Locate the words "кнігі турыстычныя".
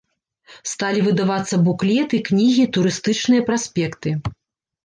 2.31-3.47